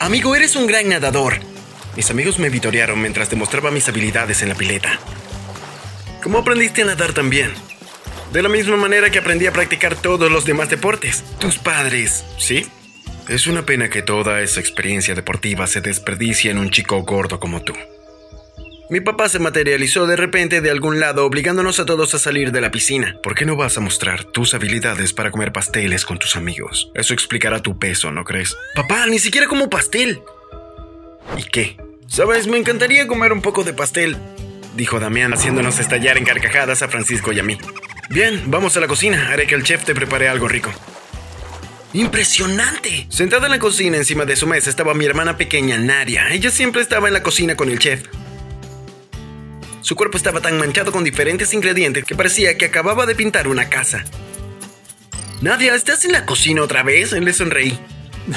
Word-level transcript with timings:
Amigo, 0.00 0.34
eres 0.34 0.56
un 0.56 0.66
gran 0.66 0.88
nadador. 0.88 1.34
Mis 1.94 2.10
amigos 2.10 2.38
me 2.38 2.48
vitorearon 2.48 3.02
mientras 3.02 3.28
demostraba 3.28 3.70
mis 3.70 3.86
habilidades 3.86 4.40
en 4.40 4.48
la 4.48 4.54
pileta. 4.54 4.98
¿Cómo 6.22 6.38
aprendiste 6.38 6.80
a 6.80 6.86
nadar 6.86 7.12
también? 7.12 7.52
De 8.32 8.40
la 8.40 8.48
misma 8.48 8.78
manera 8.78 9.10
que 9.10 9.18
aprendí 9.18 9.46
a 9.46 9.52
practicar 9.52 9.96
todos 9.96 10.32
los 10.32 10.46
demás 10.46 10.70
deportes. 10.70 11.22
Tus 11.38 11.58
padres, 11.58 12.24
¿sí? 12.38 12.66
Es 13.28 13.46
una 13.46 13.66
pena 13.66 13.90
que 13.90 14.00
toda 14.00 14.40
esa 14.40 14.58
experiencia 14.58 15.14
deportiva 15.14 15.66
se 15.66 15.82
desperdicie 15.82 16.50
en 16.50 16.56
un 16.56 16.70
chico 16.70 17.02
gordo 17.02 17.38
como 17.38 17.60
tú. 17.60 17.74
Mi 18.90 19.00
papá 19.00 19.28
se 19.28 19.38
materializó 19.38 20.08
de 20.08 20.16
repente 20.16 20.60
de 20.60 20.68
algún 20.68 20.98
lado 20.98 21.24
obligándonos 21.24 21.78
a 21.78 21.86
todos 21.86 22.12
a 22.14 22.18
salir 22.18 22.50
de 22.50 22.60
la 22.60 22.72
piscina. 22.72 23.16
¿Por 23.22 23.36
qué 23.36 23.46
no 23.46 23.54
vas 23.54 23.76
a 23.76 23.80
mostrar 23.80 24.24
tus 24.24 24.52
habilidades 24.52 25.12
para 25.12 25.30
comer 25.30 25.52
pasteles 25.52 26.04
con 26.04 26.18
tus 26.18 26.34
amigos? 26.34 26.90
Eso 26.96 27.14
explicará 27.14 27.62
tu 27.62 27.78
peso, 27.78 28.10
¿no 28.10 28.24
crees? 28.24 28.56
Papá, 28.74 29.06
ni 29.06 29.20
siquiera 29.20 29.46
como 29.46 29.70
pastel. 29.70 30.20
¿Y 31.38 31.44
qué? 31.44 31.76
Sabes, 32.08 32.48
me 32.48 32.58
encantaría 32.58 33.06
comer 33.06 33.32
un 33.32 33.42
poco 33.42 33.62
de 33.62 33.74
pastel, 33.74 34.16
dijo 34.74 34.98
Damián 34.98 35.32
haciéndonos 35.32 35.78
estallar 35.78 36.18
en 36.18 36.24
carcajadas 36.24 36.82
a 36.82 36.88
Francisco 36.88 37.30
y 37.30 37.38
a 37.38 37.44
mí. 37.44 37.58
Bien, 38.08 38.42
vamos 38.46 38.76
a 38.76 38.80
la 38.80 38.88
cocina. 38.88 39.30
Haré 39.30 39.46
que 39.46 39.54
el 39.54 39.62
chef 39.62 39.84
te 39.84 39.94
prepare 39.94 40.28
algo 40.28 40.48
rico. 40.48 40.72
¡Impresionante! 41.92 43.06
Sentada 43.08 43.46
en 43.46 43.52
la 43.52 43.60
cocina 43.60 43.96
encima 43.98 44.24
de 44.24 44.34
su 44.34 44.48
mesa 44.48 44.68
estaba 44.68 44.94
mi 44.94 45.04
hermana 45.04 45.36
pequeña, 45.36 45.78
Nadia. 45.78 46.28
Ella 46.30 46.50
siempre 46.50 46.82
estaba 46.82 47.06
en 47.06 47.14
la 47.14 47.22
cocina 47.22 47.54
con 47.54 47.70
el 47.70 47.78
chef. 47.78 48.02
Su 49.82 49.96
cuerpo 49.96 50.16
estaba 50.16 50.40
tan 50.40 50.58
manchado 50.58 50.92
con 50.92 51.04
diferentes 51.04 51.54
ingredientes 51.54 52.04
que 52.04 52.14
parecía 52.14 52.56
que 52.58 52.66
acababa 52.66 53.06
de 53.06 53.14
pintar 53.14 53.48
una 53.48 53.68
casa. 53.68 54.04
Nadia, 55.40 55.74
¿estás 55.74 56.04
en 56.04 56.12
la 56.12 56.26
cocina 56.26 56.62
otra 56.62 56.82
vez? 56.82 57.12
Le 57.12 57.32
sonreí. 57.32 57.78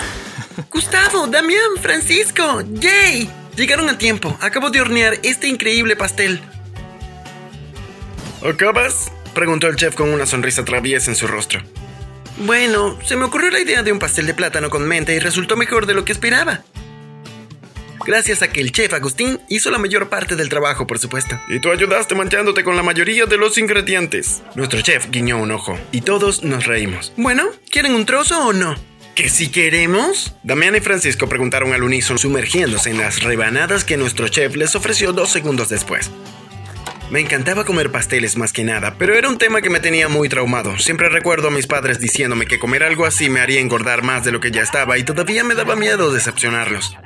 Gustavo, 0.72 1.28
Damián, 1.28 1.72
Francisco, 1.82 2.64
Jay. 2.80 3.30
Llegaron 3.56 3.90
a 3.90 3.98
tiempo. 3.98 4.38
Acabo 4.42 4.70
de 4.70 4.82
hornear 4.82 5.20
este 5.24 5.48
increíble 5.48 5.96
pastel. 5.96 6.42
¿Acabas? 8.44 9.12
Preguntó 9.34 9.68
el 9.68 9.76
chef 9.76 9.96
con 9.96 10.10
una 10.14 10.26
sonrisa 10.26 10.64
traviesa 10.64 11.12
en 11.12 11.16
su 11.16 11.28
rostro. 11.28 11.62
Bueno, 12.38 12.98
se 13.06 13.16
me 13.16 13.26
ocurrió 13.26 13.52
la 13.52 13.60
idea 13.60 13.84
de 13.84 13.92
un 13.92 14.00
pastel 14.00 14.26
de 14.26 14.34
plátano 14.34 14.70
con 14.70 14.88
menta 14.88 15.14
y 15.14 15.20
resultó 15.20 15.56
mejor 15.56 15.86
de 15.86 15.94
lo 15.94 16.06
que 16.06 16.12
esperaba. 16.12 16.64
Gracias 18.06 18.42
a 18.42 18.50
que 18.50 18.60
el 18.60 18.72
chef 18.72 18.94
Agustín 18.94 19.40
hizo 19.48 19.72
la 19.72 19.78
mayor 19.78 20.10
parte 20.10 20.36
del 20.36 20.50
trabajo, 20.50 20.86
por 20.86 21.00
supuesto. 21.00 21.40
Y 21.48 21.60
tú 21.60 21.72
ayudaste 21.72 22.16
manchándote 22.16 22.64
con 22.64 22.76
la 22.76 22.84
mayoría 22.84 23.26
de 23.26 23.38
los 23.38 23.58
ingredientes. 23.58 24.44
Nuestro 24.56 24.82
chef 24.82 25.10
guiñó 25.10 25.38
un 25.38 25.52
ojo 25.52 25.80
y 25.92 26.02
todos 26.02 26.44
nos 26.44 26.66
reímos. 26.66 27.14
Bueno, 27.16 27.46
¿quieren 27.70 27.96
un 27.96 28.06
trozo 28.06 28.48
o 28.48 28.54
no? 28.54 28.76
¿Que 29.16 29.30
si 29.30 29.50
queremos? 29.50 30.36
Damián 30.44 30.76
y 30.76 30.80
Francisco 30.80 31.30
preguntaron 31.30 31.72
al 31.72 31.84
unísono, 31.84 32.18
sumergiéndose 32.18 32.90
en 32.90 32.98
las 32.98 33.22
rebanadas 33.22 33.84
que 33.84 33.96
nuestro 33.96 34.28
chef 34.28 34.56
les 34.56 34.76
ofreció 34.76 35.14
dos 35.14 35.30
segundos 35.30 35.70
después. 35.70 36.12
Me 37.12 37.20
encantaba 37.20 37.64
comer 37.64 37.92
pasteles 37.92 38.38
más 38.38 38.52
que 38.52 38.64
nada, 38.64 38.96
pero 38.98 39.14
era 39.14 39.30
un 39.30 39.38
tema 39.38 39.62
que 39.62 39.70
me 39.70 39.80
tenía 39.80 40.10
muy 40.10 40.30
traumado. 40.30 40.80
Siempre 40.80 41.10
recuerdo 41.10 41.50
a 41.50 41.52
mis 41.52 41.68
padres 41.68 42.00
diciéndome 42.00 42.48
que 42.48 42.58
comer 42.58 42.82
algo 42.82 43.06
así 43.06 43.30
me 43.30 43.40
haría 43.40 43.60
engordar 43.60 44.02
más 44.02 44.24
de 44.24 44.32
lo 44.32 44.40
que 44.40 44.50
ya 44.50 44.62
estaba 44.62 44.98
y 44.98 45.04
todavía 45.04 45.44
me 45.44 45.54
daba 45.54 45.76
miedo 45.76 46.12
decepcionarlos. 46.12 46.98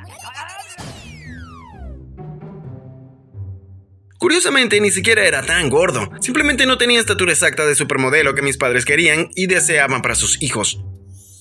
Curiosamente, 4.28 4.78
ni 4.82 4.90
siquiera 4.90 5.26
era 5.26 5.40
tan 5.40 5.70
gordo. 5.70 6.10
Simplemente 6.20 6.66
no 6.66 6.76
tenía 6.76 7.00
estatura 7.00 7.32
exacta 7.32 7.64
de 7.64 7.74
supermodelo 7.74 8.34
que 8.34 8.42
mis 8.42 8.58
padres 8.58 8.84
querían 8.84 9.30
y 9.34 9.46
deseaban 9.46 10.02
para 10.02 10.14
sus 10.14 10.42
hijos. 10.42 10.78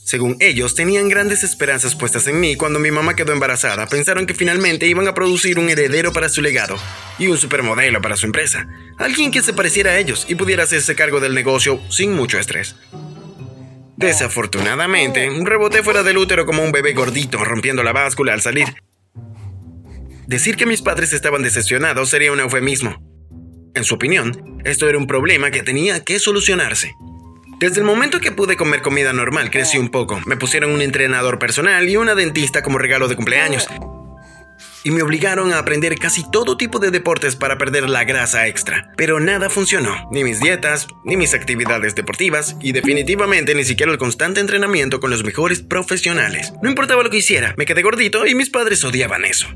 Según 0.05 0.37
ellos, 0.39 0.73
tenían 0.73 1.09
grandes 1.09 1.43
esperanzas 1.43 1.95
puestas 1.95 2.27
en 2.27 2.39
mí 2.39 2.55
cuando 2.55 2.79
mi 2.79 2.89
mamá 2.89 3.13
quedó 3.13 3.33
embarazada. 3.33 3.87
Pensaron 3.87 4.25
que 4.25 4.33
finalmente 4.33 4.87
iban 4.87 5.05
a 5.09 5.13
producir 5.13 5.59
un 5.59 5.67
heredero 5.67 6.13
para 6.13 6.29
su 6.29 6.41
legado 6.41 6.77
y 7.19 7.27
un 7.27 7.37
supermodelo 7.37 8.01
para 8.01 8.15
su 8.15 8.25
empresa. 8.25 8.69
Alguien 8.97 9.31
que 9.31 9.43
se 9.43 9.51
pareciera 9.51 9.91
a 9.91 9.99
ellos 9.99 10.25
y 10.29 10.35
pudiera 10.35 10.63
hacerse 10.63 10.95
cargo 10.95 11.19
del 11.19 11.35
negocio 11.35 11.81
sin 11.89 12.13
mucho 12.13 12.39
estrés. 12.39 12.77
Desafortunadamente, 13.97 15.29
reboté 15.43 15.83
fuera 15.83 16.03
del 16.03 16.19
útero 16.19 16.45
como 16.45 16.63
un 16.63 16.71
bebé 16.71 16.93
gordito, 16.93 17.43
rompiendo 17.43 17.83
la 17.83 17.91
báscula 17.91 18.31
al 18.31 18.41
salir. 18.41 18.75
Decir 20.27 20.57
que 20.57 20.65
mis 20.65 20.81
padres 20.81 21.13
estaban 21.13 21.41
decepcionados 21.41 22.09
sería 22.09 22.33
un 22.33 22.41
eufemismo. 22.41 23.01
En 23.73 23.85
su 23.85 23.95
opinión, 23.95 24.59
esto 24.65 24.89
era 24.89 24.97
un 24.97 25.07
problema 25.07 25.51
que 25.51 25.63
tenía 25.63 26.03
que 26.03 26.19
solucionarse. 26.19 26.93
Desde 27.61 27.79
el 27.79 27.85
momento 27.85 28.19
que 28.19 28.33
pude 28.33 28.57
comer 28.57 28.81
comida 28.81 29.13
normal, 29.13 29.49
crecí 29.49 29.77
un 29.77 29.87
poco. 29.87 30.19
Me 30.25 30.35
pusieron 30.35 30.71
un 30.71 30.81
entrenador 30.81 31.39
personal 31.39 31.87
y 31.87 31.95
una 31.95 32.13
dentista 32.13 32.61
como 32.61 32.77
regalo 32.77 33.07
de 33.07 33.15
cumpleaños. 33.15 33.69
Y 34.83 34.91
me 34.91 35.01
obligaron 35.01 35.53
a 35.53 35.59
aprender 35.59 35.95
casi 35.95 36.29
todo 36.29 36.57
tipo 36.57 36.79
de 36.79 36.91
deportes 36.91 37.37
para 37.37 37.57
perder 37.57 37.87
la 37.87 38.03
grasa 38.03 38.47
extra. 38.47 38.91
Pero 38.97 39.21
nada 39.21 39.49
funcionó. 39.49 40.09
Ni 40.11 40.25
mis 40.25 40.41
dietas, 40.41 40.87
ni 41.05 41.15
mis 41.15 41.33
actividades 41.33 41.95
deportivas, 41.95 42.57
y 42.59 42.73
definitivamente 42.73 43.55
ni 43.55 43.63
siquiera 43.63 43.93
el 43.93 43.97
constante 43.97 44.41
entrenamiento 44.41 44.99
con 44.99 45.09
los 45.09 45.23
mejores 45.23 45.61
profesionales. 45.61 46.51
No 46.61 46.69
importaba 46.69 47.01
lo 47.01 47.09
que 47.09 47.17
hiciera, 47.17 47.55
me 47.57 47.65
quedé 47.65 47.81
gordito 47.81 48.27
y 48.27 48.35
mis 48.35 48.49
padres 48.49 48.83
odiaban 48.83 49.23
eso. 49.23 49.47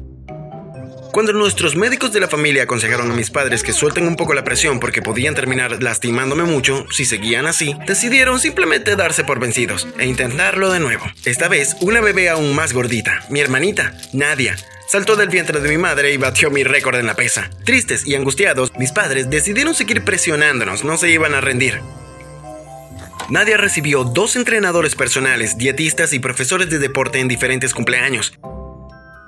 Cuando 1.11 1.33
nuestros 1.33 1.75
médicos 1.75 2.13
de 2.13 2.21
la 2.21 2.29
familia 2.29 2.63
aconsejaron 2.63 3.11
a 3.11 3.13
mis 3.13 3.29
padres 3.29 3.63
que 3.63 3.73
suelten 3.73 4.07
un 4.07 4.15
poco 4.15 4.33
la 4.33 4.45
presión 4.45 4.79
porque 4.79 5.01
podían 5.01 5.35
terminar 5.35 5.83
lastimándome 5.83 6.43
mucho 6.43 6.85
si 6.89 7.03
seguían 7.03 7.47
así, 7.47 7.75
decidieron 7.85 8.39
simplemente 8.39 8.95
darse 8.95 9.25
por 9.25 9.37
vencidos 9.37 9.89
e 9.99 10.07
intentarlo 10.07 10.71
de 10.71 10.79
nuevo. 10.79 11.03
Esta 11.25 11.49
vez, 11.49 11.75
una 11.81 11.99
bebé 11.99 12.29
aún 12.29 12.55
más 12.55 12.71
gordita, 12.71 13.25
mi 13.29 13.41
hermanita, 13.41 13.93
Nadia, 14.13 14.55
saltó 14.87 15.17
del 15.17 15.27
vientre 15.27 15.59
de 15.59 15.67
mi 15.67 15.77
madre 15.77 16.13
y 16.13 16.17
batió 16.17 16.49
mi 16.49 16.63
récord 16.63 16.95
en 16.95 17.07
la 17.07 17.15
pesa. 17.15 17.49
Tristes 17.65 18.07
y 18.07 18.15
angustiados, 18.15 18.71
mis 18.79 18.93
padres 18.93 19.29
decidieron 19.29 19.75
seguir 19.75 20.05
presionándonos, 20.05 20.85
no 20.85 20.97
se 20.97 21.11
iban 21.11 21.33
a 21.33 21.41
rendir. 21.41 21.81
Nadia 23.29 23.57
recibió 23.57 24.05
dos 24.05 24.37
entrenadores 24.37 24.95
personales, 24.95 25.57
dietistas 25.57 26.13
y 26.13 26.19
profesores 26.19 26.69
de 26.69 26.79
deporte 26.79 27.19
en 27.19 27.27
diferentes 27.27 27.73
cumpleaños. 27.73 28.33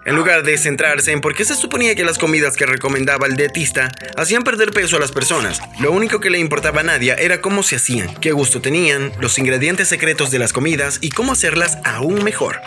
En 0.05 0.17
lugar 0.17 0.43
de 0.43 0.57
centrarse 0.57 1.13
en 1.13 1.21
por 1.21 1.33
qué 1.33 1.45
se 1.45 1.55
suponía 1.55 1.95
que 1.95 2.03
las 2.03 2.17
comidas 2.17 2.57
que 2.57 2.65
recomendaba 2.65 3.25
el 3.25 3.37
dietista 3.37 3.89
hacían 4.17 4.43
perder 4.43 4.71
peso 4.71 4.97
a 4.97 4.99
las 4.99 5.13
personas, 5.13 5.61
lo 5.79 5.93
único 5.93 6.19
que 6.19 6.29
le 6.29 6.39
importaba 6.39 6.81
a 6.81 6.83
Nadia 6.83 7.15
era 7.15 7.39
cómo 7.39 7.63
se 7.63 7.77
hacían, 7.77 8.13
qué 8.15 8.33
gusto 8.33 8.59
tenían, 8.61 9.13
los 9.21 9.39
ingredientes 9.39 9.87
secretos 9.87 10.29
de 10.29 10.39
las 10.39 10.51
comidas 10.51 10.97
y 10.99 11.11
cómo 11.11 11.31
hacerlas 11.31 11.77
aún 11.85 12.21
mejor. 12.23 12.59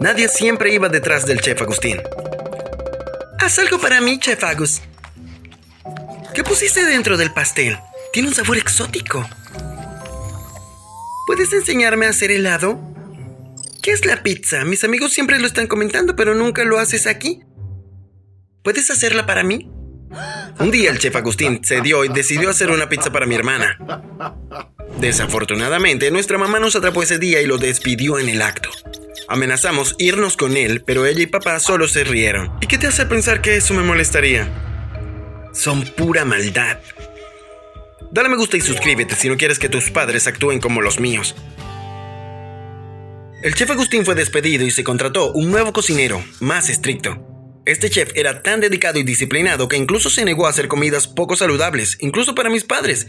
Nadia 0.00 0.28
siempre 0.28 0.72
iba 0.72 0.88
detrás 0.88 1.26
del 1.26 1.40
chef 1.40 1.60
Agustín. 1.60 2.00
Haz 3.38 3.58
algo 3.58 3.78
para 3.78 4.00
mí, 4.00 4.18
chef 4.18 4.42
Agus. 4.44 4.80
¿Qué 6.34 6.42
pusiste 6.42 6.84
dentro 6.86 7.18
del 7.18 7.32
pastel? 7.32 7.78
Tiene 8.12 8.28
un 8.28 8.34
sabor 8.34 8.56
exótico. 8.56 9.28
¿Puedes 11.26 11.52
enseñarme 11.52 12.06
a 12.06 12.10
hacer 12.10 12.30
helado? 12.30 12.80
¿Qué 13.88 13.94
es 13.94 14.04
la 14.04 14.22
pizza? 14.22 14.66
Mis 14.66 14.84
amigos 14.84 15.14
siempre 15.14 15.40
lo 15.40 15.46
están 15.46 15.66
comentando, 15.66 16.14
pero 16.14 16.34
nunca 16.34 16.62
lo 16.62 16.78
haces 16.78 17.06
aquí. 17.06 17.40
¿Puedes 18.62 18.90
hacerla 18.90 19.24
para 19.24 19.42
mí? 19.42 19.70
Un 20.58 20.70
día 20.70 20.90
el 20.90 20.98
chef 20.98 21.16
Agustín 21.16 21.62
cedió 21.64 22.04
y 22.04 22.08
decidió 22.08 22.50
hacer 22.50 22.70
una 22.70 22.90
pizza 22.90 23.10
para 23.10 23.24
mi 23.24 23.34
hermana. 23.34 23.78
Desafortunadamente, 25.00 26.10
nuestra 26.10 26.36
mamá 26.36 26.60
nos 26.60 26.76
atrapó 26.76 27.02
ese 27.02 27.18
día 27.18 27.40
y 27.40 27.46
lo 27.46 27.56
despidió 27.56 28.18
en 28.18 28.28
el 28.28 28.42
acto. 28.42 28.68
Amenazamos 29.26 29.94
irnos 29.98 30.36
con 30.36 30.58
él, 30.58 30.82
pero 30.84 31.06
ella 31.06 31.22
y 31.22 31.26
papá 31.26 31.58
solo 31.58 31.88
se 31.88 32.04
rieron. 32.04 32.52
¿Y 32.60 32.66
qué 32.66 32.76
te 32.76 32.88
hace 32.88 33.06
pensar 33.06 33.40
que 33.40 33.56
eso 33.56 33.72
me 33.72 33.82
molestaría? 33.82 34.50
Son 35.54 35.82
pura 35.82 36.26
maldad. 36.26 36.76
Dale 38.12 38.28
me 38.28 38.36
gusta 38.36 38.58
y 38.58 38.60
suscríbete 38.60 39.16
si 39.16 39.30
no 39.30 39.38
quieres 39.38 39.58
que 39.58 39.70
tus 39.70 39.90
padres 39.90 40.26
actúen 40.26 40.60
como 40.60 40.82
los 40.82 41.00
míos. 41.00 41.34
El 43.40 43.54
chef 43.54 43.70
Agustín 43.70 44.04
fue 44.04 44.16
despedido 44.16 44.66
y 44.66 44.72
se 44.72 44.82
contrató 44.82 45.30
un 45.30 45.52
nuevo 45.52 45.72
cocinero, 45.72 46.24
más 46.40 46.68
estricto. 46.68 47.24
Este 47.66 47.88
chef 47.88 48.10
era 48.16 48.42
tan 48.42 48.60
dedicado 48.60 48.98
y 48.98 49.04
disciplinado 49.04 49.68
que 49.68 49.76
incluso 49.76 50.10
se 50.10 50.24
negó 50.24 50.46
a 50.46 50.50
hacer 50.50 50.66
comidas 50.66 51.06
poco 51.06 51.36
saludables, 51.36 51.98
incluso 52.00 52.34
para 52.34 52.50
mis 52.50 52.64
padres. 52.64 53.06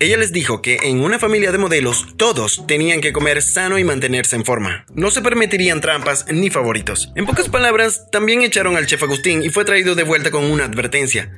Ella 0.00 0.16
les 0.16 0.32
dijo 0.32 0.60
que 0.60 0.78
en 0.82 1.04
una 1.04 1.20
familia 1.20 1.52
de 1.52 1.58
modelos 1.58 2.16
todos 2.16 2.66
tenían 2.66 3.00
que 3.00 3.12
comer 3.12 3.42
sano 3.42 3.78
y 3.78 3.84
mantenerse 3.84 4.34
en 4.34 4.44
forma. 4.44 4.86
No 4.92 5.12
se 5.12 5.22
permitirían 5.22 5.80
trampas 5.80 6.26
ni 6.28 6.50
favoritos. 6.50 7.12
En 7.14 7.26
pocas 7.26 7.48
palabras, 7.48 8.10
también 8.10 8.42
echaron 8.42 8.76
al 8.76 8.86
chef 8.86 9.04
Agustín 9.04 9.44
y 9.44 9.50
fue 9.50 9.64
traído 9.64 9.94
de 9.94 10.02
vuelta 10.02 10.32
con 10.32 10.50
una 10.50 10.64
advertencia. 10.64 11.30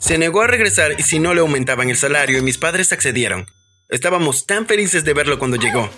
Se 0.00 0.18
negó 0.18 0.42
a 0.42 0.48
regresar 0.48 0.96
y 0.98 1.04
si 1.04 1.20
no 1.20 1.34
le 1.34 1.40
aumentaban 1.40 1.88
el 1.88 1.96
salario 1.96 2.38
y 2.38 2.42
mis 2.42 2.58
padres 2.58 2.92
accedieron. 2.92 3.46
Estábamos 3.88 4.46
tan 4.46 4.66
felices 4.66 5.04
de 5.04 5.14
verlo 5.14 5.38
cuando 5.38 5.56
llegó. 5.56 5.88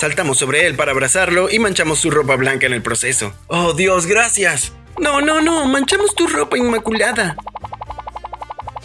Saltamos 0.00 0.38
sobre 0.38 0.66
él 0.66 0.76
para 0.76 0.92
abrazarlo 0.92 1.50
y 1.50 1.58
manchamos 1.58 1.98
su 1.98 2.10
ropa 2.10 2.34
blanca 2.36 2.64
en 2.64 2.72
el 2.72 2.80
proceso. 2.80 3.34
¡Oh, 3.48 3.74
Dios, 3.74 4.06
gracias! 4.06 4.72
No, 4.98 5.20
no, 5.20 5.42
no, 5.42 5.66
manchamos 5.66 6.14
tu 6.14 6.26
ropa 6.26 6.56
inmaculada. 6.56 7.36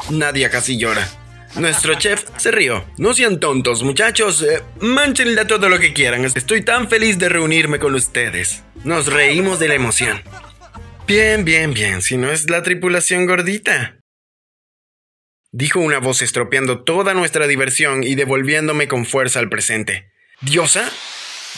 Nadia 0.10 0.50
casi 0.50 0.78
llora. 0.78 1.08
Nuestro 1.56 1.96
chef 1.96 2.26
se 2.36 2.52
rió. 2.52 2.84
No 2.98 3.14
sean 3.14 3.40
tontos, 3.40 3.82
muchachos. 3.84 4.42
Eh, 4.42 4.62
manchenle 4.82 5.46
todo 5.46 5.70
lo 5.70 5.80
que 5.80 5.94
quieran. 5.94 6.26
Estoy 6.26 6.66
tan 6.66 6.90
feliz 6.90 7.18
de 7.18 7.30
reunirme 7.30 7.80
con 7.80 7.96
ustedes. 7.96 8.66
Nos 8.84 9.08
reímos 9.08 9.58
de 9.58 9.70
la 9.70 9.76
emoción. 9.76 10.22
Bien, 11.08 11.46
bien, 11.46 11.74
bien. 11.74 12.02
Si 12.02 12.18
no 12.18 12.30
es 12.30 12.50
la 12.50 12.62
tripulación 12.62 13.26
gordita. 13.26 14.00
Dijo 15.54 15.80
una 15.80 16.00
voz 16.00 16.22
estropeando 16.22 16.84
toda 16.84 17.14
nuestra 17.14 17.48
diversión 17.48 18.04
y 18.04 18.16
devolviéndome 18.16 18.90
con 18.90 19.06
fuerza 19.06 19.40
al 19.40 19.48
presente. 19.48 20.12
¿Diosa? 20.42 20.92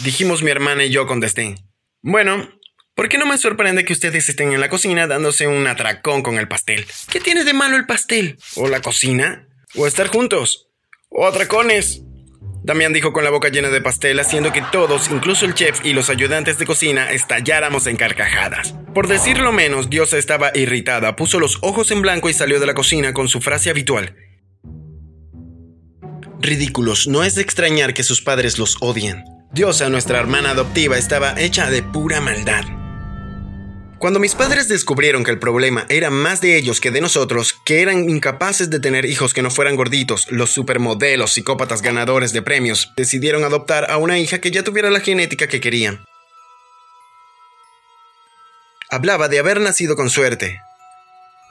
Dijimos 0.03 0.44
mi 0.44 0.51
hermana 0.51 0.83
y 0.85 0.89
yo 0.89 1.07
con 1.07 1.19
desdén. 1.19 1.56
Bueno, 2.01 2.50
¿por 2.95 3.09
qué 3.09 3.18
no 3.18 3.25
me 3.25 3.38
sorprende 3.38 3.85
que 3.85 3.94
ustedes 3.94 4.29
estén 4.29 4.53
en 4.53 4.62
la 4.62 4.69
cocina 4.69 5.07
dándose 5.07 5.47
un 5.47 5.65
atracón 5.68 6.21
con 6.21 6.38
el 6.38 6.47
pastel? 6.47 6.85
¿Qué 7.09 7.19
tiene 7.19 7.44
de 7.44 7.53
malo 7.53 7.75
el 7.75 7.85
pastel? 7.85 8.38
¿O 8.56 8.68
la 8.68 8.81
cocina? 8.81 9.47
¿O 9.75 9.88
estar 9.88 10.07
juntos? 10.07 10.69
¿O 11.09 11.25
atracones? 11.25 12.01
Damián 12.63 12.94
dijo 12.94 13.13
con 13.13 13.24
la 13.24 13.29
boca 13.29 13.47
llena 13.50 13.69
de 13.69 13.81
pastel, 13.81 14.19
haciendo 14.19 14.51
que 14.51 14.62
todos, 14.71 15.09
incluso 15.09 15.45
el 15.45 15.53
chef 15.53 15.85
y 15.85 15.94
los 15.94 16.09
ayudantes 16.09 16.57
de 16.57 16.65
cocina, 16.65 17.12
estalláramos 17.12 17.88
en 17.88 17.95
carcajadas. 17.95 18.75
Por 18.94 19.07
decirlo 19.07 19.53
menos, 19.53 19.89
Diosa 19.89 20.18
estaba 20.18 20.51
irritada, 20.53 21.15
puso 21.15 21.39
los 21.39 21.59
ojos 21.62 21.91
en 21.91 22.01
blanco 22.01 22.29
y 22.29 22.33
salió 22.33 22.59
de 22.59 22.65
la 22.65 22.74
cocina 22.74 23.13
con 23.13 23.29
su 23.29 23.39
frase 23.39 23.69
habitual. 23.69 24.15
Ridículos, 26.39 27.07
no 27.07 27.24
es 27.24 27.36
de 27.36 27.42
extrañar 27.42 27.94
que 27.94 28.04
sus 28.04 28.22
padres 28.22 28.60
los 28.60 28.78
odien. 28.80 29.24
Diosa, 29.51 29.89
nuestra 29.89 30.19
hermana 30.19 30.51
adoptiva, 30.51 30.98
estaba 30.98 31.39
hecha 31.39 31.69
de 31.69 31.81
pura 31.81 32.22
maldad. 32.22 32.63
Cuando 33.98 34.19
mis 34.19 34.36
padres 34.36 34.68
descubrieron 34.68 35.24
que 35.24 35.31
el 35.31 35.39
problema 35.39 35.88
era 35.89 36.12
más 36.12 36.39
de 36.39 36.56
ellos 36.56 36.80
que 36.80 36.92
de 36.92 37.01
nosotros, 37.01 37.56
que 37.66 37.81
eran 37.81 38.07
incapaces 38.07 38.69
de 38.69 38.80
tener 38.80 39.06
hijos 39.06 39.34
que 39.34 39.42
no 39.42 39.50
fueran 39.50 39.75
gorditos, 39.75 40.28
los 40.30 40.51
supermodelos 40.51 41.34
psicópatas 41.34 41.81
ganadores 41.81 42.31
de 42.31 42.44
premios, 42.44 42.94
decidieron 42.95 43.44
adoptar 43.44 43.89
a 43.89 43.98
una 43.98 44.19
hija 44.19 44.39
que 44.39 44.51
ya 44.51 44.63
tuviera 44.63 44.92
la 44.92 45.00
genética 45.00 45.48
que 45.48 45.60
querían. 45.60 46.06
Hablaba 48.92 49.28
de 49.28 49.39
haber 49.39 49.60
nacido 49.60 49.95
con 49.95 50.12
suerte, 50.12 50.62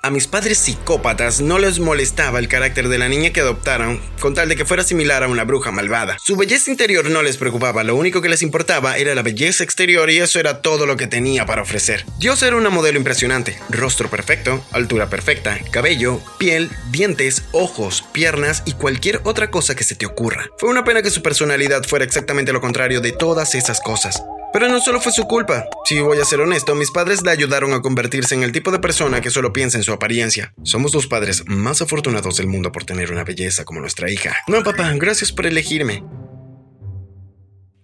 a 0.07 0.11
mis 0.11 0.29
padres 0.29 0.59
psicópatas 0.59 1.41
no 1.41 1.59
les 1.59 1.81
molestaba 1.81 2.39
el 2.39 2.47
carácter 2.47 2.89
de 2.89 2.97
la 2.97 3.09
niña 3.09 3.31
que 3.31 3.41
adoptaron, 3.41 4.01
con 4.21 4.35
tal 4.35 4.49
de 4.49 4.55
que 4.55 4.65
fuera 4.65 4.85
similar 4.85 5.25
a 5.25 5.29
una 5.29 5.43
bruja 5.43 5.73
malvada. 5.73 6.17
Su 6.23 6.37
belleza 6.37 6.71
interior 6.71 7.11
no 7.11 7.25
les 7.25 7.37
preocupaba, 7.37 7.83
lo 7.83 7.97
único 7.97 8.23
que 8.23 8.29
les 8.29 8.43
importaba 8.43 8.99
era 8.99 9.17
la 9.17 9.23
belleza 9.23 9.65
exterior 9.65 10.09
y 10.09 10.19
eso 10.19 10.39
era 10.39 10.63
todo 10.63 10.87
lo 10.87 10.97
que 10.97 11.09
tenía 11.09 11.45
para 11.45 11.63
ofrecer. 11.63 12.05
Dios 12.21 12.41
era 12.45 12.55
una 12.55 12.71
modelo 12.71 12.99
impresionante, 12.99 13.59
rostro 13.69 14.09
perfecto, 14.09 14.65
altura 14.71 15.11
perfecta, 15.11 15.59
cabello, 15.73 16.21
piel, 16.39 16.71
dientes, 16.93 17.43
ojos, 17.51 18.05
piernas 18.13 18.63
y 18.65 18.75
cualquier 18.75 19.21
otra 19.25 19.51
cosa 19.51 19.75
que 19.75 19.83
se 19.83 19.97
te 19.97 20.07
ocurra. 20.07 20.47
Fue 20.59 20.71
una 20.71 20.85
pena 20.85 21.03
que 21.03 21.11
su 21.11 21.21
personalidad 21.21 21.83
fuera 21.83 22.05
exactamente 22.05 22.53
lo 22.53 22.61
contrario 22.61 23.01
de 23.01 23.11
todas 23.11 23.57
esas 23.57 23.81
cosas. 23.81 24.23
Pero 24.59 24.71
no 24.71 24.81
solo 24.81 25.03
fue 25.03 25.13
su 25.13 25.25
culpa. 25.25 25.69
Si 25.85 26.01
voy 26.01 26.19
a 26.19 26.25
ser 26.25 26.41
honesto, 26.41 26.75
mis 26.75 26.91
padres 26.91 27.23
le 27.23 27.31
ayudaron 27.31 27.75
a 27.75 27.83
convertirse 27.83 28.35
en 28.35 28.43
el 28.43 28.53
tipo 28.53 28.71
de 28.71 28.79
persona 28.79 29.21
que 29.21 29.29
solo 29.29 29.53
piensa 29.53 29.77
en 29.77 29.85
su 29.85 29.93
apariencia. 29.93 30.55
Somos 30.63 30.95
los 30.95 31.07
padres 31.07 31.45
más 31.47 31.83
afortunados 31.83 32.39
del 32.39 32.47
mundo 32.47 32.73
por 32.73 32.85
tener 32.85 33.13
una 33.13 33.23
belleza 33.23 33.67
como 33.67 33.81
nuestra 33.81 34.11
hija. 34.11 34.35
No, 34.49 34.63
papá, 34.63 34.91
gracias 34.95 35.31
por 35.31 35.45
elegirme. 35.45 36.03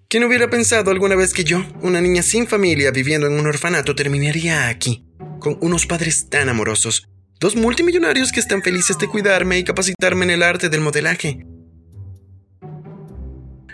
¿Quién 0.08 0.24
hubiera 0.24 0.48
pensado 0.48 0.90
alguna 0.90 1.14
vez 1.14 1.34
que 1.34 1.44
yo, 1.44 1.62
una 1.82 2.00
niña 2.00 2.22
sin 2.22 2.46
familia 2.46 2.90
viviendo 2.90 3.26
en 3.26 3.34
un 3.34 3.46
orfanato, 3.46 3.94
terminaría 3.94 4.68
aquí, 4.68 5.04
con 5.40 5.58
unos 5.60 5.84
padres 5.84 6.30
tan 6.30 6.48
amorosos, 6.48 7.06
dos 7.38 7.54
multimillonarios 7.54 8.32
que 8.32 8.40
están 8.40 8.62
felices 8.62 8.96
de 8.96 9.08
cuidarme 9.08 9.58
y 9.58 9.64
capacitarme 9.64 10.24
en 10.24 10.30
el 10.30 10.42
arte 10.42 10.70
del 10.70 10.80
modelaje? 10.80 11.44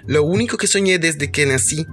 Lo 0.05 0.25
único 0.25 0.57
que 0.57 0.67
soñé 0.67 0.99
desde 0.99 1.31
que 1.31 1.47
nací 1.47 1.87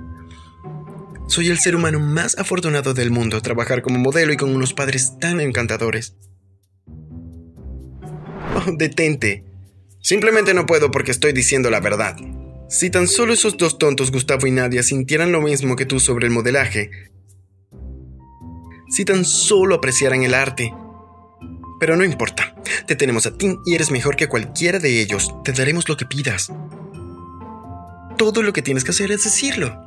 soy 1.27 1.47
el 1.49 1.59
ser 1.59 1.75
humano 1.75 1.99
más 1.99 2.37
afortunado 2.37 2.93
del 2.93 3.11
mundo, 3.11 3.41
trabajar 3.41 3.81
como 3.81 3.99
modelo 3.99 4.33
y 4.33 4.37
con 4.37 4.55
unos 4.55 4.73
padres 4.73 5.17
tan 5.19 5.39
encantadores. 5.39 6.15
Oh, 8.55 8.71
detente. 8.77 9.43
Simplemente 10.01 10.53
no 10.53 10.65
puedo 10.65 10.91
porque 10.91 11.11
estoy 11.11 11.33
diciendo 11.33 11.69
la 11.69 11.79
verdad. 11.79 12.15
Si 12.69 12.89
tan 12.89 13.07
solo 13.07 13.33
esos 13.33 13.57
dos 13.57 13.77
tontos, 13.77 14.11
Gustavo 14.11 14.47
y 14.47 14.51
Nadia, 14.51 14.83
sintieran 14.83 15.31
lo 15.31 15.41
mismo 15.41 15.75
que 15.75 15.85
tú 15.85 15.99
sobre 15.99 16.27
el 16.27 16.33
modelaje, 16.33 16.89
si 18.89 19.03
tan 19.05 19.25
solo 19.25 19.75
apreciaran 19.75 20.23
el 20.23 20.33
arte. 20.33 20.73
Pero 21.79 21.97
no 21.97 22.03
importa, 22.03 22.55
te 22.87 22.95
tenemos 22.95 23.25
a 23.25 23.37
ti 23.37 23.57
y 23.65 23.75
eres 23.75 23.91
mejor 23.91 24.15
que 24.15 24.27
cualquiera 24.27 24.79
de 24.79 25.01
ellos, 25.01 25.33
te 25.43 25.51
daremos 25.51 25.89
lo 25.89 25.97
que 25.97 26.05
pidas. 26.05 26.51
Todo 28.17 28.41
lo 28.41 28.53
que 28.53 28.61
tienes 28.61 28.83
que 28.83 28.91
hacer 28.91 29.11
es 29.11 29.25
decirlo. 29.25 29.84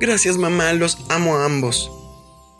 Gracias 0.00 0.36
mamá, 0.36 0.72
los 0.72 0.98
amo 1.08 1.36
a 1.36 1.44
ambos. 1.44 1.90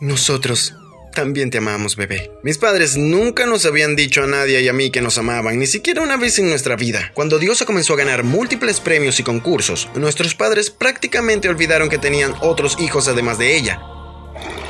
Nosotros 0.00 0.74
también 1.14 1.50
te 1.50 1.58
amamos, 1.58 1.96
bebé. 1.96 2.30
Mis 2.42 2.58
padres 2.58 2.96
nunca 2.96 3.46
nos 3.46 3.64
habían 3.64 3.96
dicho 3.96 4.22
a 4.22 4.26
nadie 4.26 4.60
y 4.60 4.68
a 4.68 4.72
mí 4.72 4.90
que 4.90 5.00
nos 5.00 5.16
amaban, 5.16 5.58
ni 5.58 5.66
siquiera 5.66 6.02
una 6.02 6.16
vez 6.16 6.38
en 6.38 6.48
nuestra 6.48 6.76
vida. 6.76 7.12
Cuando 7.14 7.38
Diosa 7.38 7.64
comenzó 7.64 7.94
a 7.94 7.98
ganar 7.98 8.24
múltiples 8.24 8.80
premios 8.80 9.20
y 9.20 9.22
concursos, 9.22 9.88
nuestros 9.94 10.34
padres 10.34 10.70
prácticamente 10.70 11.48
olvidaron 11.48 11.88
que 11.88 11.98
tenían 11.98 12.34
otros 12.40 12.76
hijos 12.80 13.08
además 13.08 13.38
de 13.38 13.56
ella. 13.56 13.80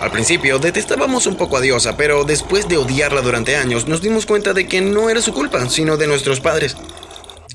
Al 0.00 0.10
principio 0.10 0.58
detestábamos 0.58 1.26
un 1.26 1.36
poco 1.36 1.56
a 1.56 1.60
Diosa, 1.62 1.96
pero 1.96 2.24
después 2.24 2.68
de 2.68 2.76
odiarla 2.76 3.22
durante 3.22 3.56
años 3.56 3.88
nos 3.88 4.02
dimos 4.02 4.26
cuenta 4.26 4.52
de 4.52 4.68
que 4.68 4.82
no 4.82 5.08
era 5.08 5.22
su 5.22 5.32
culpa, 5.32 5.68
sino 5.70 5.96
de 5.96 6.06
nuestros 6.06 6.40
padres. 6.40 6.76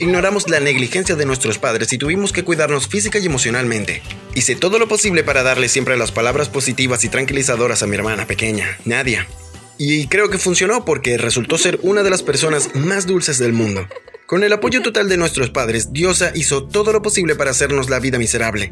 Ignoramos 0.01 0.49
la 0.49 0.61
negligencia 0.61 1.17
de 1.17 1.25
nuestros 1.25 1.57
padres 1.57 1.91
y 1.91 1.97
tuvimos 1.97 2.31
que 2.31 2.45
cuidarnos 2.45 2.87
física 2.87 3.19
y 3.19 3.25
emocionalmente. 3.25 4.01
Hice 4.33 4.55
todo 4.55 4.79
lo 4.79 4.87
posible 4.87 5.25
para 5.25 5.43
darle 5.43 5.67
siempre 5.67 5.97
las 5.97 6.13
palabras 6.13 6.47
positivas 6.47 7.03
y 7.03 7.09
tranquilizadoras 7.09 7.83
a 7.83 7.87
mi 7.87 7.97
hermana 7.97 8.25
pequeña, 8.25 8.77
Nadia. 8.85 9.27
Y 9.77 10.07
creo 10.07 10.29
que 10.29 10.37
funcionó 10.37 10.85
porque 10.85 11.17
resultó 11.17 11.57
ser 11.57 11.79
una 11.83 12.01
de 12.01 12.09
las 12.11 12.23
personas 12.23 12.73
más 12.75 13.07
dulces 13.07 13.39
del 13.39 13.51
mundo. 13.51 13.87
Con 14.25 14.45
el 14.45 14.53
apoyo 14.53 14.81
total 14.81 15.09
de 15.09 15.17
nuestros 15.17 15.49
padres, 15.49 15.91
Diosa 15.91 16.31
hizo 16.33 16.65
todo 16.65 16.93
lo 16.93 17.01
posible 17.01 17.35
para 17.35 17.51
hacernos 17.51 17.89
la 17.89 17.99
vida 17.99 18.17
miserable. 18.17 18.71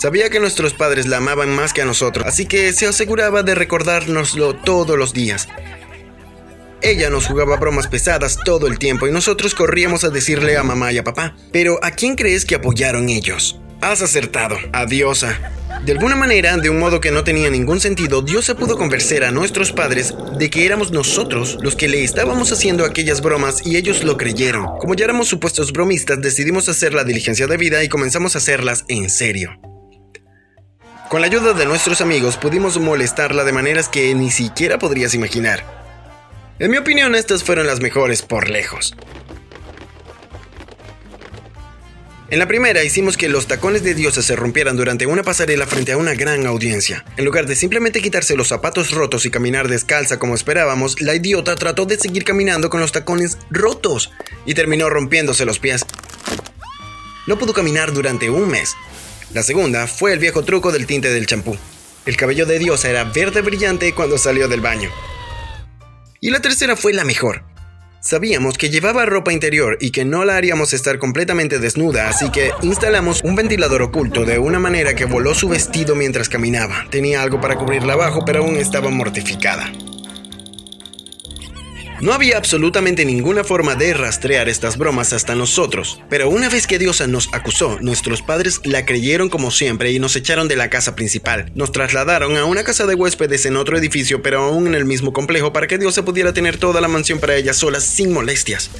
Sabía 0.00 0.30
que 0.30 0.40
nuestros 0.40 0.72
padres 0.72 1.06
la 1.06 1.18
amaban 1.18 1.54
más 1.54 1.74
que 1.74 1.82
a 1.82 1.86
nosotros, 1.86 2.26
así 2.26 2.46
que 2.46 2.72
se 2.72 2.86
aseguraba 2.86 3.42
de 3.42 3.54
recordárnoslo 3.54 4.54
todos 4.54 4.98
los 4.98 5.12
días. 5.12 5.48
Ella 6.84 7.08
nos 7.08 7.26
jugaba 7.26 7.56
bromas 7.56 7.86
pesadas 7.86 8.38
todo 8.44 8.66
el 8.66 8.78
tiempo 8.78 9.08
y 9.08 9.10
nosotros 9.10 9.54
corríamos 9.54 10.04
a 10.04 10.10
decirle 10.10 10.58
a 10.58 10.62
mamá 10.62 10.92
y 10.92 10.98
a 10.98 11.02
papá. 11.02 11.34
Pero 11.50 11.78
¿a 11.82 11.92
quién 11.92 12.14
crees 12.14 12.44
que 12.44 12.56
apoyaron 12.56 13.08
ellos? 13.08 13.58
Has 13.80 14.02
acertado, 14.02 14.58
a 14.70 14.84
Diosa. 14.84 15.50
De 15.86 15.92
alguna 15.92 16.14
manera, 16.14 16.54
de 16.58 16.68
un 16.68 16.78
modo 16.78 17.00
que 17.00 17.10
no 17.10 17.24
tenía 17.24 17.48
ningún 17.48 17.80
sentido, 17.80 18.20
Diosa 18.20 18.54
pudo 18.54 18.76
convencer 18.76 19.24
a 19.24 19.30
nuestros 19.30 19.72
padres 19.72 20.12
de 20.38 20.50
que 20.50 20.66
éramos 20.66 20.90
nosotros 20.90 21.56
los 21.62 21.74
que 21.74 21.88
le 21.88 22.04
estábamos 22.04 22.52
haciendo 22.52 22.84
aquellas 22.84 23.22
bromas 23.22 23.66
y 23.66 23.78
ellos 23.78 24.04
lo 24.04 24.18
creyeron. 24.18 24.66
Como 24.78 24.94
ya 24.94 25.06
éramos 25.06 25.26
supuestos 25.26 25.72
bromistas, 25.72 26.20
decidimos 26.20 26.68
hacer 26.68 26.92
la 26.92 27.04
diligencia 27.04 27.46
de 27.46 27.56
vida 27.56 27.82
y 27.82 27.88
comenzamos 27.88 28.34
a 28.34 28.38
hacerlas 28.40 28.84
en 28.88 29.08
serio. 29.08 29.58
Con 31.08 31.22
la 31.22 31.28
ayuda 31.28 31.54
de 31.54 31.64
nuestros 31.64 32.02
amigos 32.02 32.36
pudimos 32.36 32.78
molestarla 32.78 33.44
de 33.44 33.52
maneras 33.52 33.88
que 33.88 34.14
ni 34.14 34.30
siquiera 34.30 34.78
podrías 34.78 35.14
imaginar. 35.14 35.73
En 36.60 36.70
mi 36.70 36.76
opinión, 36.76 37.16
estas 37.16 37.42
fueron 37.42 37.66
las 37.66 37.80
mejores 37.80 38.22
por 38.22 38.48
lejos. 38.48 38.94
En 42.30 42.38
la 42.38 42.46
primera 42.46 42.84
hicimos 42.84 43.16
que 43.16 43.28
los 43.28 43.48
tacones 43.48 43.82
de 43.82 43.94
Diosa 43.94 44.22
se 44.22 44.36
rompieran 44.36 44.76
durante 44.76 45.04
una 45.06 45.24
pasarela 45.24 45.66
frente 45.66 45.92
a 45.92 45.96
una 45.96 46.14
gran 46.14 46.46
audiencia. 46.46 47.04
En 47.16 47.24
lugar 47.24 47.46
de 47.46 47.56
simplemente 47.56 48.00
quitarse 48.00 48.36
los 48.36 48.48
zapatos 48.48 48.92
rotos 48.92 49.26
y 49.26 49.30
caminar 49.30 49.68
descalza 49.68 50.18
como 50.18 50.34
esperábamos, 50.34 51.00
la 51.00 51.14
idiota 51.14 51.56
trató 51.56 51.86
de 51.86 51.98
seguir 51.98 52.24
caminando 52.24 52.70
con 52.70 52.80
los 52.80 52.92
tacones 52.92 53.36
rotos 53.50 54.12
y 54.46 54.54
terminó 54.54 54.88
rompiéndose 54.88 55.44
los 55.44 55.58
pies. 55.58 55.84
No 57.26 57.36
pudo 57.36 57.52
caminar 57.52 57.92
durante 57.92 58.30
un 58.30 58.48
mes. 58.48 58.74
La 59.32 59.42
segunda 59.42 59.88
fue 59.88 60.12
el 60.12 60.18
viejo 60.20 60.44
truco 60.44 60.70
del 60.70 60.86
tinte 60.86 61.10
del 61.10 61.26
champú. 61.26 61.56
El 62.06 62.16
cabello 62.16 62.46
de 62.46 62.58
Diosa 62.58 62.90
era 62.90 63.04
verde 63.04 63.42
brillante 63.42 63.92
cuando 63.92 64.18
salió 64.18 64.46
del 64.46 64.60
baño. 64.60 64.90
Y 66.24 66.30
la 66.30 66.40
tercera 66.40 66.74
fue 66.74 66.94
la 66.94 67.04
mejor. 67.04 67.42
Sabíamos 68.00 68.56
que 68.56 68.70
llevaba 68.70 69.04
ropa 69.04 69.30
interior 69.30 69.76
y 69.78 69.90
que 69.90 70.06
no 70.06 70.24
la 70.24 70.38
haríamos 70.38 70.72
estar 70.72 70.98
completamente 70.98 71.58
desnuda, 71.58 72.08
así 72.08 72.30
que 72.30 72.50
instalamos 72.62 73.20
un 73.24 73.36
ventilador 73.36 73.82
oculto 73.82 74.24
de 74.24 74.38
una 74.38 74.58
manera 74.58 74.94
que 74.94 75.04
voló 75.04 75.34
su 75.34 75.50
vestido 75.50 75.94
mientras 75.94 76.30
caminaba. 76.30 76.86
Tenía 76.88 77.20
algo 77.20 77.42
para 77.42 77.56
cubrirla 77.56 77.92
abajo, 77.92 78.24
pero 78.24 78.42
aún 78.42 78.56
estaba 78.56 78.88
mortificada. 78.88 79.70
No 82.04 82.12
había 82.12 82.36
absolutamente 82.36 83.06
ninguna 83.06 83.44
forma 83.44 83.76
de 83.76 83.94
rastrear 83.94 84.50
estas 84.50 84.76
bromas 84.76 85.14
hasta 85.14 85.34
nosotros, 85.34 86.02
pero 86.10 86.28
una 86.28 86.50
vez 86.50 86.66
que 86.66 86.78
Diosa 86.78 87.06
nos 87.06 87.32
acusó, 87.32 87.78
nuestros 87.80 88.20
padres 88.20 88.60
la 88.64 88.84
creyeron 88.84 89.30
como 89.30 89.50
siempre 89.50 89.90
y 89.90 89.98
nos 89.98 90.14
echaron 90.14 90.46
de 90.46 90.54
la 90.54 90.68
casa 90.68 90.94
principal. 90.96 91.50
Nos 91.54 91.72
trasladaron 91.72 92.36
a 92.36 92.44
una 92.44 92.62
casa 92.62 92.84
de 92.84 92.94
huéspedes 92.94 93.46
en 93.46 93.56
otro 93.56 93.78
edificio, 93.78 94.20
pero 94.20 94.42
aún 94.42 94.66
en 94.66 94.74
el 94.74 94.84
mismo 94.84 95.14
complejo 95.14 95.54
para 95.54 95.66
que 95.66 95.78
Diosa 95.78 96.04
pudiera 96.04 96.34
tener 96.34 96.58
toda 96.58 96.82
la 96.82 96.88
mansión 96.88 97.20
para 97.20 97.36
ella 97.36 97.54
sola 97.54 97.80
sin 97.80 98.12
molestias. 98.12 98.70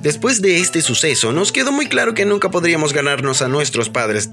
Después 0.00 0.40
de 0.40 0.60
este 0.60 0.80
suceso, 0.80 1.30
nos 1.30 1.52
quedó 1.52 1.72
muy 1.72 1.88
claro 1.88 2.14
que 2.14 2.24
nunca 2.24 2.50
podríamos 2.50 2.94
ganarnos 2.94 3.42
a 3.42 3.48
nuestros 3.48 3.90
padres 3.90 4.30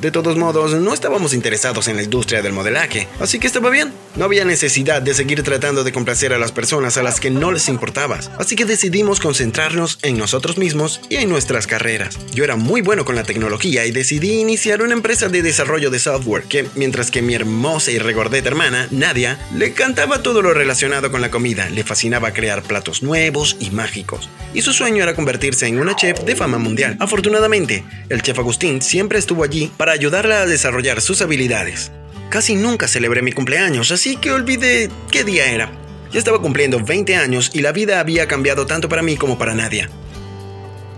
de 0.00 0.10
todos 0.10 0.36
modos, 0.36 0.74
no 0.74 0.94
estábamos 0.94 1.34
interesados 1.34 1.86
en 1.88 1.96
la 1.96 2.02
industria 2.02 2.42
del 2.42 2.52
modelaje, 2.52 3.06
así 3.20 3.38
que 3.38 3.46
estaba 3.46 3.70
bien. 3.70 3.92
No 4.16 4.24
había 4.24 4.44
necesidad 4.44 5.02
de 5.02 5.14
seguir 5.14 5.42
tratando 5.42 5.84
de 5.84 5.92
complacer 5.92 6.32
a 6.32 6.38
las 6.38 6.52
personas 6.52 6.96
a 6.96 7.02
las 7.02 7.20
que 7.20 7.30
no 7.30 7.52
les 7.52 7.68
importabas, 7.68 8.30
así 8.38 8.56
que 8.56 8.64
decidimos 8.64 9.20
concentrarnos 9.20 9.98
en 10.02 10.18
nosotros 10.18 10.58
mismos 10.58 11.00
y 11.08 11.16
en 11.16 11.28
nuestras 11.28 11.66
carreras. 11.66 12.18
Yo 12.34 12.44
era 12.44 12.56
muy 12.56 12.80
bueno 12.80 13.04
con 13.04 13.14
la 13.14 13.24
tecnología 13.24 13.86
y 13.86 13.92
decidí 13.92 14.40
iniciar 14.40 14.82
una 14.82 14.94
empresa 14.94 15.28
de 15.28 15.42
desarrollo 15.42 15.90
de 15.90 15.98
software 15.98 16.44
que, 16.44 16.66
mientras 16.74 17.10
que 17.10 17.22
mi 17.22 17.34
hermosa 17.34 17.90
y 17.90 17.98
regordeta 17.98 18.48
hermana, 18.48 18.88
Nadia, 18.90 19.38
le 19.54 19.74
cantaba 19.74 20.22
todo 20.22 20.42
lo 20.42 20.54
relacionado 20.54 21.10
con 21.10 21.20
la 21.20 21.30
comida, 21.30 21.68
le 21.68 21.84
fascinaba 21.84 22.32
crear 22.32 22.62
platos 22.62 23.02
nuevos 23.02 23.56
y 23.60 23.70
mágicos, 23.70 24.28
y 24.54 24.62
su 24.62 24.72
sueño 24.72 25.02
era 25.02 25.14
convertirse 25.14 25.66
en 25.66 25.78
una 25.78 25.94
chef 25.94 26.20
de 26.20 26.36
fama 26.36 26.58
mundial. 26.58 26.96
Afortunadamente, 26.98 27.84
el 28.08 28.22
chef 28.22 28.38
Agustín 28.38 28.82
siempre 28.82 29.18
estuvo 29.18 29.44
allí 29.44 29.70
para 29.76 29.89
ayudarla 29.92 30.42
a 30.42 30.46
desarrollar 30.46 31.00
sus 31.00 31.22
habilidades. 31.22 31.92
Casi 32.30 32.54
nunca 32.54 32.88
celebré 32.88 33.22
mi 33.22 33.32
cumpleaños, 33.32 33.90
así 33.90 34.16
que 34.16 34.32
olvidé 34.32 34.88
qué 35.10 35.24
día 35.24 35.50
era. 35.50 35.72
Ya 36.12 36.18
estaba 36.18 36.40
cumpliendo 36.40 36.80
20 36.80 37.16
años 37.16 37.50
y 37.52 37.60
la 37.60 37.72
vida 37.72 38.00
había 38.00 38.26
cambiado 38.26 38.66
tanto 38.66 38.88
para 38.88 39.02
mí 39.02 39.16
como 39.16 39.38
para 39.38 39.54
Nadia. 39.54 39.90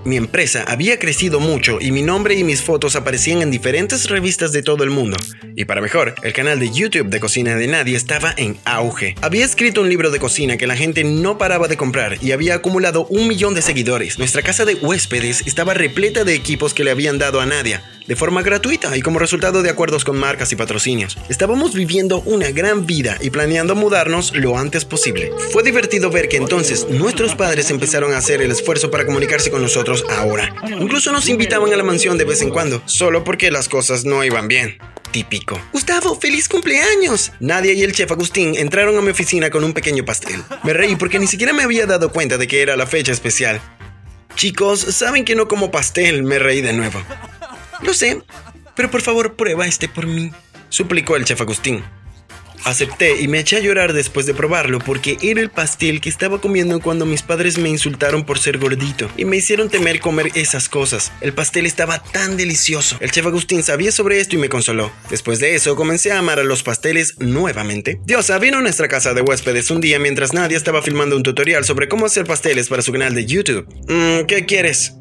Mi 0.04 0.16
empresa 0.16 0.64
había 0.66 0.98
crecido 0.98 1.38
mucho 1.38 1.78
y 1.80 1.92
mi 1.92 2.02
nombre 2.02 2.34
y 2.34 2.42
mis 2.42 2.60
fotos 2.60 2.96
aparecían 2.96 3.40
en 3.40 3.52
diferentes 3.52 4.08
revistas 4.08 4.50
de 4.50 4.64
todo 4.64 4.82
el 4.82 4.90
mundo. 4.90 5.16
Y 5.54 5.64
para 5.64 5.80
mejor, 5.80 6.16
el 6.24 6.32
canal 6.32 6.58
de 6.58 6.70
YouTube 6.70 7.06
de 7.06 7.20
Cocina 7.20 7.54
de 7.54 7.68
Nadie 7.68 7.96
estaba 7.96 8.34
en 8.36 8.56
auge. 8.64 9.14
Había 9.20 9.44
escrito 9.44 9.80
un 9.80 9.88
libro 9.88 10.10
de 10.10 10.18
cocina 10.18 10.56
que 10.56 10.66
la 10.66 10.76
gente 10.76 11.04
no 11.04 11.38
paraba 11.38 11.68
de 11.68 11.76
comprar 11.76 12.18
y 12.20 12.32
había 12.32 12.56
acumulado 12.56 13.06
un 13.10 13.28
millón 13.28 13.54
de 13.54 13.62
seguidores. 13.62 14.18
Nuestra 14.18 14.42
casa 14.42 14.64
de 14.64 14.74
huéspedes 14.74 15.46
estaba 15.46 15.72
repleta 15.72 16.24
de 16.24 16.34
equipos 16.34 16.74
que 16.74 16.82
le 16.82 16.90
habían 16.90 17.18
dado 17.18 17.40
a 17.40 17.46
Nadia, 17.46 17.84
de 18.06 18.16
forma 18.16 18.42
gratuita 18.42 18.96
y 18.96 19.02
como 19.02 19.18
resultado 19.18 19.62
de 19.62 19.70
acuerdos 19.70 20.04
con 20.04 20.18
marcas 20.18 20.52
y 20.52 20.56
patrocinios. 20.56 21.18
Estábamos 21.28 21.74
viviendo 21.74 22.20
una 22.26 22.50
gran 22.50 22.86
vida 22.86 23.18
y 23.20 23.30
planeando 23.30 23.74
mudarnos 23.74 24.34
lo 24.34 24.58
antes 24.58 24.84
posible. 24.84 25.30
Fue 25.52 25.62
divertido 25.62 26.10
ver 26.10 26.28
que 26.28 26.36
entonces 26.36 26.88
nuestros 26.88 27.34
padres 27.34 27.70
empezaron 27.70 28.12
a 28.12 28.18
hacer 28.18 28.42
el 28.42 28.50
esfuerzo 28.50 28.90
para 28.90 29.06
comunicarse 29.06 29.50
con 29.50 29.62
nosotros 29.62 30.04
ahora. 30.10 30.54
Incluso 30.80 31.12
nos 31.12 31.28
invitaban 31.28 31.72
a 31.72 31.76
la 31.76 31.84
mansión 31.84 32.18
de 32.18 32.24
vez 32.24 32.42
en 32.42 32.50
cuando, 32.50 32.82
solo 32.86 33.24
porque 33.24 33.50
las 33.50 33.68
cosas 33.68 34.04
no 34.04 34.24
iban 34.24 34.48
bien. 34.48 34.78
Típico. 35.12 35.60
Gustavo, 35.72 36.18
feliz 36.18 36.48
cumpleaños. 36.48 37.32
Nadia 37.38 37.74
y 37.74 37.82
el 37.82 37.92
chef 37.92 38.10
Agustín 38.10 38.54
entraron 38.56 38.96
a 38.96 39.02
mi 39.02 39.10
oficina 39.10 39.50
con 39.50 39.62
un 39.62 39.74
pequeño 39.74 40.04
pastel. 40.06 40.42
Me 40.64 40.72
reí 40.72 40.96
porque 40.96 41.18
ni 41.18 41.26
siquiera 41.26 41.52
me 41.52 41.62
había 41.62 41.86
dado 41.86 42.10
cuenta 42.10 42.38
de 42.38 42.46
que 42.46 42.62
era 42.62 42.76
la 42.76 42.86
fecha 42.86 43.12
especial. 43.12 43.60
Chicos, 44.36 44.80
saben 44.80 45.26
que 45.26 45.34
no 45.34 45.48
como 45.48 45.70
pastel, 45.70 46.22
me 46.22 46.38
reí 46.38 46.62
de 46.62 46.72
nuevo. 46.72 47.02
Lo 47.82 47.94
sé, 47.94 48.22
pero 48.74 48.90
por 48.90 49.02
favor 49.02 49.34
prueba 49.34 49.66
este 49.66 49.88
por 49.88 50.06
mí, 50.06 50.30
suplicó 50.68 51.16
el 51.16 51.24
chef 51.24 51.40
Agustín. 51.40 51.82
Acepté 52.64 53.20
y 53.20 53.26
me 53.26 53.40
eché 53.40 53.56
a 53.56 53.60
llorar 53.60 53.92
después 53.92 54.24
de 54.24 54.34
probarlo 54.34 54.78
porque 54.78 55.18
era 55.20 55.40
el 55.40 55.50
pastel 55.50 56.00
que 56.00 56.08
estaba 56.08 56.40
comiendo 56.40 56.80
cuando 56.80 57.06
mis 57.06 57.22
padres 57.22 57.58
me 57.58 57.68
insultaron 57.68 58.24
por 58.24 58.38
ser 58.38 58.58
gordito 58.58 59.10
y 59.16 59.24
me 59.24 59.36
hicieron 59.36 59.68
temer 59.68 59.98
comer 59.98 60.30
esas 60.34 60.68
cosas. 60.68 61.10
El 61.20 61.32
pastel 61.32 61.66
estaba 61.66 62.00
tan 62.00 62.36
delicioso. 62.36 62.96
El 63.00 63.10
chef 63.10 63.26
Agustín 63.26 63.64
sabía 63.64 63.90
sobre 63.90 64.20
esto 64.20 64.36
y 64.36 64.38
me 64.38 64.48
consoló. 64.48 64.92
Después 65.10 65.40
de 65.40 65.56
eso 65.56 65.74
comencé 65.74 66.12
a 66.12 66.20
amar 66.20 66.38
a 66.38 66.44
los 66.44 66.62
pasteles 66.62 67.16
nuevamente. 67.18 68.00
Diosa 68.04 68.38
vino 68.38 68.58
a 68.58 68.62
nuestra 68.62 68.86
casa 68.86 69.12
de 69.12 69.22
huéspedes 69.22 69.70
un 69.72 69.80
día 69.80 69.98
mientras 69.98 70.32
Nadia 70.32 70.56
estaba 70.56 70.82
filmando 70.82 71.16
un 71.16 71.24
tutorial 71.24 71.64
sobre 71.64 71.88
cómo 71.88 72.06
hacer 72.06 72.26
pasteles 72.26 72.68
para 72.68 72.82
su 72.82 72.92
canal 72.92 73.14
de 73.14 73.26
YouTube. 73.26 73.66
Mm, 73.88 74.26
¿Qué 74.26 74.46
quieres? 74.46 74.94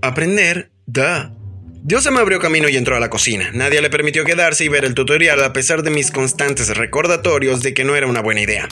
¿Aprender? 0.00 0.70
Da. 0.86 1.39
Dios 1.82 2.04
se 2.04 2.10
me 2.10 2.20
abrió 2.20 2.38
camino 2.38 2.68
y 2.68 2.76
entró 2.76 2.96
a 2.96 3.00
la 3.00 3.08
cocina. 3.08 3.50
Nadie 3.54 3.80
le 3.80 3.88
permitió 3.88 4.24
quedarse 4.24 4.64
y 4.64 4.68
ver 4.68 4.84
el 4.84 4.94
tutorial 4.94 5.42
a 5.42 5.52
pesar 5.52 5.82
de 5.82 5.90
mis 5.90 6.10
constantes 6.10 6.76
recordatorios 6.76 7.62
de 7.62 7.72
que 7.72 7.84
no 7.84 7.96
era 7.96 8.06
una 8.06 8.20
buena 8.20 8.42
idea. 8.42 8.68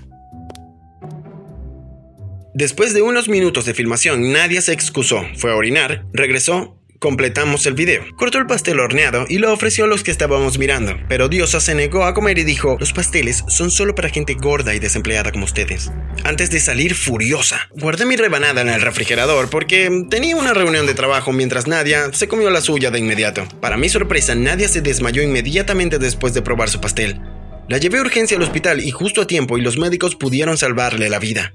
Después 2.55 2.93
de 2.93 3.03
unos 3.03 3.29
minutos 3.29 3.65
de 3.65 3.73
filmación, 3.73 4.33
Nadia 4.33 4.61
se 4.61 4.73
excusó, 4.73 5.25
fue 5.37 5.53
a 5.53 5.57
orinar, 5.57 6.05
regresó 6.13 6.78
Completamos 7.01 7.65
el 7.67 7.75
video. 7.75 8.03
Cortó 8.17 8.39
el 8.39 8.47
pastel 8.47 8.81
horneado 8.81 9.25
y 9.29 9.39
lo 9.39 9.53
ofreció 9.53 9.85
a 9.85 9.87
los 9.87 10.03
que 10.03 10.11
estábamos 10.11 10.59
mirando, 10.59 10.97
pero 11.09 11.29
Diosa 11.29 11.61
se 11.61 11.77
negó 11.77 12.05
a 12.05 12.13
comer 12.13 12.39
y 12.39 12.45
dijo, 12.45 12.77
los 12.81 12.93
pasteles 12.93 13.45
son 13.47 13.71
solo 13.71 13.95
para 13.95 14.09
gente 14.09 14.35
gorda 14.35 14.75
y 14.75 14.81
desempleada 14.81 15.31
como 15.31 15.45
ustedes. 15.45 15.93
Antes 16.25 16.51
de 16.51 16.59
salir 16.59 16.97
furiosa, 16.97 17.69
guardé 17.77 18.05
mi 18.05 18.17
rebanada 18.17 18.63
en 18.63 18.69
el 18.69 18.81
refrigerador 18.81 19.49
porque 19.49 20.07
tenía 20.11 20.35
una 20.35 20.55
reunión 20.55 20.87
de 20.87 20.95
trabajo 20.95 21.33
mientras 21.33 21.69
Nadia 21.69 22.13
se 22.13 22.27
comió 22.27 22.51
la 22.51 22.61
suya 22.61 22.91
de 22.91 22.99
inmediato. 22.99 23.47
Para 23.61 23.77
mi 23.77 23.89
sorpresa, 23.89 24.35
Nadia 24.35 24.67
se 24.67 24.81
desmayó 24.81 25.23
inmediatamente 25.23 25.99
después 26.01 26.35
de 26.35 26.43
probar 26.43 26.69
su 26.69 26.81
pastel. 26.81 27.21
La 27.69 27.79
llevé 27.79 27.99
a 27.99 28.03
urgencia 28.03 28.37
al 28.37 28.43
hospital 28.43 28.81
y 28.81 28.91
justo 28.91 29.21
a 29.21 29.27
tiempo 29.27 29.57
y 29.57 29.61
los 29.61 29.79
médicos 29.79 30.17
pudieron 30.17 30.59
salvarle 30.59 31.09
la 31.09 31.21
vida. 31.21 31.53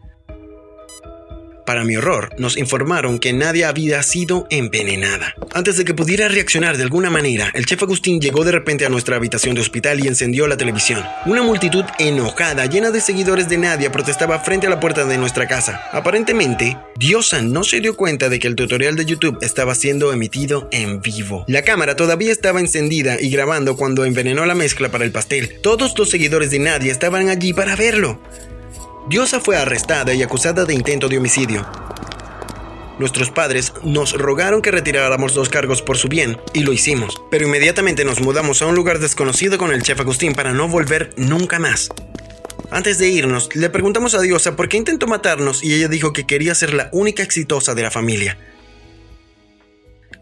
Para 1.65 1.85
mi 1.85 1.95
horror, 1.95 2.29
nos 2.37 2.57
informaron 2.57 3.19
que 3.19 3.31
nadie 3.31 3.63
había 3.63 4.03
sido 4.03 4.47
envenenada. 4.49 5.33
Antes 5.53 5.77
de 5.77 5.85
que 5.85 5.93
pudiera 5.93 6.27
reaccionar 6.27 6.75
de 6.75 6.83
alguna 6.83 7.09
manera, 7.09 7.51
el 7.53 7.65
chef 7.65 7.81
Agustín 7.83 8.19
llegó 8.19 8.43
de 8.43 8.51
repente 8.51 8.85
a 8.85 8.89
nuestra 8.89 9.15
habitación 9.15 9.55
de 9.55 9.61
hospital 9.61 10.03
y 10.03 10.07
encendió 10.07 10.47
la 10.47 10.57
televisión. 10.57 11.03
Una 11.25 11.41
multitud 11.41 11.85
enojada, 11.99 12.65
llena 12.65 12.91
de 12.91 12.99
seguidores 12.99 13.47
de 13.47 13.57
Nadia, 13.57 13.91
protestaba 13.93 14.39
frente 14.39 14.67
a 14.67 14.69
la 14.69 14.81
puerta 14.81 15.05
de 15.05 15.17
nuestra 15.17 15.47
casa. 15.47 15.81
Aparentemente, 15.93 16.77
Diosa 16.97 17.41
no 17.41 17.63
se 17.63 17.79
dio 17.79 17.95
cuenta 17.95 18.27
de 18.27 18.39
que 18.39 18.47
el 18.47 18.55
tutorial 18.55 18.97
de 18.97 19.05
YouTube 19.05 19.37
estaba 19.41 19.73
siendo 19.73 20.11
emitido 20.11 20.67
en 20.71 21.01
vivo. 21.01 21.45
La 21.47 21.61
cámara 21.61 21.95
todavía 21.95 22.33
estaba 22.33 22.59
encendida 22.59 23.21
y 23.21 23.29
grabando 23.29 23.77
cuando 23.77 24.03
envenenó 24.03 24.45
la 24.45 24.55
mezcla 24.55 24.89
para 24.89 25.05
el 25.05 25.11
pastel. 25.11 25.61
Todos 25.61 25.97
los 25.97 26.09
seguidores 26.09 26.51
de 26.51 26.59
Nadia 26.59 26.91
estaban 26.91 27.29
allí 27.29 27.53
para 27.53 27.77
verlo. 27.77 28.21
Diosa 29.07 29.41
fue 29.41 29.57
arrestada 29.57 30.13
y 30.13 30.23
acusada 30.23 30.63
de 30.63 30.73
intento 30.73 31.09
de 31.09 31.17
homicidio. 31.17 31.67
Nuestros 32.99 33.31
padres 33.31 33.73
nos 33.83 34.13
rogaron 34.13 34.61
que 34.61 34.71
retiráramos 34.71 35.35
los 35.35 35.49
cargos 35.49 35.81
por 35.81 35.97
su 35.97 36.07
bien, 36.07 36.37
y 36.53 36.61
lo 36.61 36.71
hicimos, 36.71 37.21
pero 37.29 37.45
inmediatamente 37.45 38.05
nos 38.05 38.21
mudamos 38.21 38.61
a 38.61 38.67
un 38.67 38.75
lugar 38.75 38.99
desconocido 38.99 39.57
con 39.57 39.73
el 39.73 39.83
chef 39.83 39.99
Agustín 39.99 40.33
para 40.33 40.53
no 40.53 40.69
volver 40.69 41.11
nunca 41.17 41.59
más. 41.59 41.89
Antes 42.71 42.97
de 42.97 43.09
irnos, 43.09 43.53
le 43.55 43.69
preguntamos 43.69 44.13
a 44.15 44.21
Diosa 44.21 44.55
por 44.55 44.69
qué 44.69 44.77
intentó 44.77 45.05
matarnos 45.05 45.63
y 45.63 45.73
ella 45.73 45.89
dijo 45.89 46.13
que 46.13 46.25
quería 46.25 46.55
ser 46.55 46.73
la 46.73 46.89
única 46.93 47.23
exitosa 47.23 47.75
de 47.75 47.81
la 47.81 47.91
familia. 47.91 48.37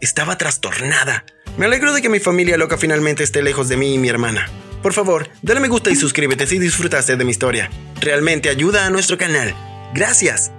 Estaba 0.00 0.36
trastornada. 0.38 1.24
Me 1.56 1.66
alegro 1.66 1.92
de 1.92 2.02
que 2.02 2.08
mi 2.08 2.18
familia 2.18 2.56
loca 2.56 2.78
finalmente 2.78 3.22
esté 3.22 3.42
lejos 3.42 3.68
de 3.68 3.76
mí 3.76 3.94
y 3.94 3.98
mi 3.98 4.08
hermana. 4.08 4.48
Por 4.82 4.92
favor, 4.92 5.28
dale 5.42 5.60
me 5.60 5.68
gusta 5.68 5.90
y 5.90 5.96
suscríbete 5.96 6.46
si 6.46 6.58
disfrutaste 6.58 7.16
de 7.16 7.24
mi 7.24 7.30
historia. 7.30 7.70
Realmente 8.00 8.48
ayuda 8.48 8.86
a 8.86 8.90
nuestro 8.90 9.16
canal. 9.16 9.54
Gracias. 9.94 10.50